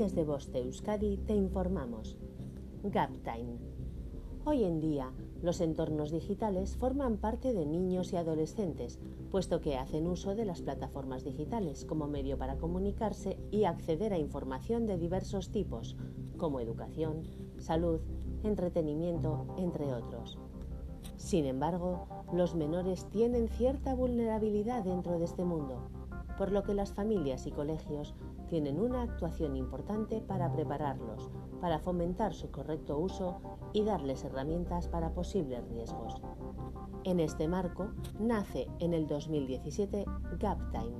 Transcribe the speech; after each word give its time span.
desde 0.00 0.24
Voste 0.24 0.62
Euskadi 0.62 1.18
te 1.18 1.34
informamos. 1.34 2.16
GapTime. 2.84 3.58
Hoy 4.46 4.64
en 4.64 4.80
día, 4.80 5.12
los 5.42 5.60
entornos 5.60 6.10
digitales 6.10 6.74
forman 6.78 7.18
parte 7.18 7.52
de 7.52 7.66
niños 7.66 8.14
y 8.14 8.16
adolescentes, 8.16 8.98
puesto 9.30 9.60
que 9.60 9.76
hacen 9.76 10.06
uso 10.06 10.34
de 10.34 10.46
las 10.46 10.62
plataformas 10.62 11.22
digitales 11.22 11.84
como 11.84 12.06
medio 12.06 12.38
para 12.38 12.56
comunicarse 12.56 13.36
y 13.50 13.64
acceder 13.64 14.14
a 14.14 14.18
información 14.18 14.86
de 14.86 14.96
diversos 14.96 15.50
tipos, 15.50 15.98
como 16.38 16.60
educación, 16.60 17.24
salud, 17.58 18.00
entretenimiento, 18.42 19.54
entre 19.58 19.92
otros. 19.92 20.38
Sin 21.18 21.44
embargo, 21.44 22.06
los 22.32 22.54
menores 22.54 23.04
tienen 23.10 23.48
cierta 23.48 23.94
vulnerabilidad 23.94 24.82
dentro 24.82 25.18
de 25.18 25.26
este 25.26 25.44
mundo, 25.44 25.90
por 26.40 26.52
lo 26.52 26.62
que 26.62 26.72
las 26.72 26.94
familias 26.94 27.46
y 27.46 27.50
colegios 27.50 28.14
tienen 28.48 28.80
una 28.80 29.02
actuación 29.02 29.56
importante 29.56 30.22
para 30.22 30.50
prepararlos, 30.50 31.28
para 31.60 31.78
fomentar 31.78 32.32
su 32.32 32.50
correcto 32.50 32.96
uso 32.96 33.36
y 33.74 33.84
darles 33.84 34.24
herramientas 34.24 34.88
para 34.88 35.12
posibles 35.12 35.62
riesgos. 35.68 36.14
En 37.04 37.20
este 37.20 37.46
marco 37.46 37.90
nace 38.18 38.68
en 38.78 38.94
el 38.94 39.06
2017 39.06 40.06
GapTime, 40.38 40.96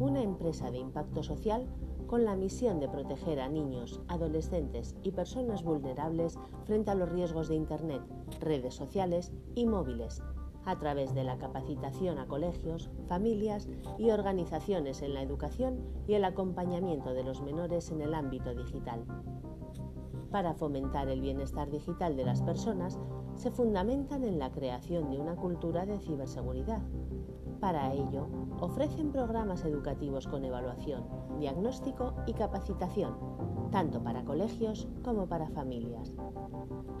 una 0.00 0.20
empresa 0.20 0.70
de 0.70 0.80
impacto 0.80 1.22
social 1.22 1.66
con 2.06 2.26
la 2.26 2.36
misión 2.36 2.78
de 2.78 2.90
proteger 2.90 3.40
a 3.40 3.48
niños, 3.48 4.02
adolescentes 4.08 4.96
y 5.02 5.12
personas 5.12 5.62
vulnerables 5.62 6.38
frente 6.66 6.90
a 6.90 6.94
los 6.94 7.08
riesgos 7.08 7.48
de 7.48 7.54
Internet, 7.54 8.02
redes 8.38 8.74
sociales 8.74 9.32
y 9.54 9.64
móviles, 9.64 10.22
a 10.66 10.78
través 10.78 11.14
de 11.14 11.24
la 11.24 11.38
capacitación 11.38 12.18
a 12.18 12.26
colegios, 12.26 12.90
familias 13.06 13.68
y 13.98 14.10
organizaciones 14.10 15.02
en 15.02 15.14
la 15.14 15.22
educación 15.22 15.80
y 16.06 16.14
el 16.14 16.24
acompañamiento 16.24 17.12
de 17.12 17.24
los 17.24 17.42
menores 17.42 17.90
en 17.90 18.00
el 18.00 18.14
ámbito 18.14 18.54
digital. 18.54 19.04
Para 20.30 20.54
fomentar 20.54 21.08
el 21.08 21.20
bienestar 21.20 21.70
digital 21.70 22.16
de 22.16 22.24
las 22.24 22.42
personas, 22.42 22.98
se 23.44 23.50
fundamentan 23.50 24.24
en 24.24 24.38
la 24.38 24.50
creación 24.50 25.10
de 25.10 25.18
una 25.18 25.36
cultura 25.36 25.84
de 25.84 25.98
ciberseguridad. 25.98 26.80
Para 27.60 27.92
ello, 27.92 28.26
ofrecen 28.58 29.12
programas 29.12 29.66
educativos 29.66 30.26
con 30.26 30.46
evaluación, 30.46 31.04
diagnóstico 31.38 32.14
y 32.26 32.32
capacitación, 32.32 33.14
tanto 33.70 34.02
para 34.02 34.24
colegios 34.24 34.88
como 35.04 35.26
para 35.26 35.50
familias. 35.50 36.16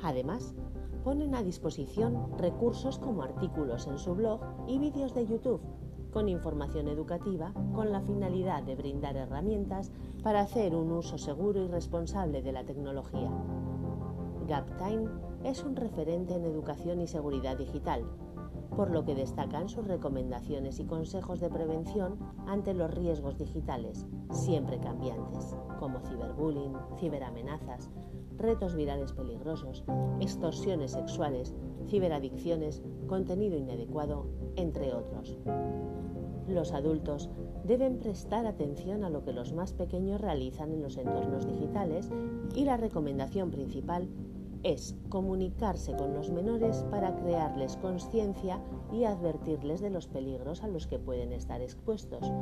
Además, 0.02 0.54
ponen 1.02 1.34
a 1.34 1.42
disposición 1.42 2.36
recursos 2.36 2.98
como 2.98 3.22
artículos 3.22 3.86
en 3.86 3.96
su 3.96 4.14
blog 4.14 4.42
y 4.66 4.78
vídeos 4.78 5.14
de 5.14 5.26
YouTube 5.26 5.62
con 6.12 6.28
información 6.28 6.88
educativa 6.88 7.54
con 7.74 7.90
la 7.90 8.02
finalidad 8.02 8.62
de 8.64 8.76
brindar 8.76 9.16
herramientas 9.16 9.90
para 10.22 10.42
hacer 10.42 10.74
un 10.74 10.92
uso 10.92 11.16
seguro 11.16 11.64
y 11.64 11.68
responsable 11.68 12.42
de 12.42 12.52
la 12.52 12.64
tecnología. 12.64 13.30
GapTime 14.46 15.08
es 15.42 15.64
un 15.64 15.74
referente 15.74 16.34
en 16.34 16.44
educación 16.44 17.00
y 17.00 17.06
seguridad 17.06 17.56
digital, 17.56 18.04
por 18.76 18.90
lo 18.90 19.04
que 19.04 19.14
destacan 19.14 19.70
sus 19.70 19.86
recomendaciones 19.86 20.80
y 20.80 20.84
consejos 20.84 21.40
de 21.40 21.48
prevención 21.48 22.18
ante 22.46 22.74
los 22.74 22.92
riesgos 22.92 23.38
digitales, 23.38 24.06
siempre 24.30 24.78
cambiantes, 24.78 25.56
como 25.78 26.00
ciberbullying, 26.00 26.74
ciberamenazas, 26.98 27.90
retos 28.36 28.74
virales 28.74 29.12
peligrosos, 29.12 29.84
extorsiones 30.20 30.92
sexuales, 30.92 31.54
ciberadicciones, 31.88 32.82
contenido 33.06 33.56
inadecuado, 33.56 34.26
entre 34.56 34.92
otros. 34.92 35.38
Los 36.48 36.72
adultos 36.72 37.30
deben 37.64 37.98
prestar 37.98 38.46
atención 38.46 39.04
a 39.04 39.10
lo 39.10 39.24
que 39.24 39.32
los 39.32 39.54
más 39.54 39.72
pequeños 39.72 40.20
realizan 40.20 40.72
en 40.72 40.82
los 40.82 40.98
entornos 40.98 41.46
digitales 41.46 42.10
y 42.54 42.64
la 42.64 42.76
recomendación 42.76 43.50
principal 43.50 44.08
es 44.64 44.96
comunicarse 45.10 45.94
con 45.94 46.14
los 46.14 46.30
menores 46.30 46.84
para 46.90 47.14
crearles 47.14 47.76
conciencia 47.76 48.58
y 48.92 49.04
advertirles 49.04 49.80
de 49.80 49.90
los 49.90 50.08
peligros 50.08 50.64
a 50.64 50.68
los 50.68 50.86
que 50.86 50.98
pueden 50.98 51.32
estar 51.32 51.60
expuestos, 51.60 52.32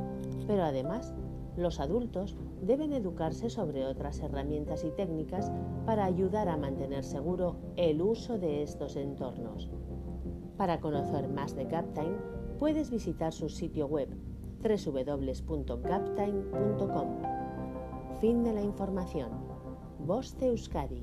pero 0.46 0.62
además 0.62 1.12
los 1.56 1.80
adultos 1.80 2.36
deben 2.62 2.92
educarse 2.92 3.50
sobre 3.50 3.84
otras 3.84 4.20
herramientas 4.20 4.84
y 4.84 4.90
técnicas 4.90 5.50
para 5.84 6.04
ayudar 6.04 6.48
a 6.48 6.56
mantener 6.56 7.04
seguro 7.04 7.56
el 7.76 8.00
uso 8.00 8.38
de 8.38 8.62
estos 8.62 8.96
entornos. 8.96 9.68
Para 10.56 10.80
conocer 10.80 11.28
más 11.28 11.56
de 11.56 11.66
Captime, 11.66 12.16
puedes 12.58 12.90
visitar 12.90 13.32
su 13.32 13.48
sitio 13.48 13.86
web 13.86 14.08
www.captime.com. 14.62 17.08
Fin 18.20 18.44
de 18.44 18.52
la 18.52 18.62
información. 18.62 19.30
Voz 20.06 20.38
de 20.38 20.46
Euskadi, 20.46 21.02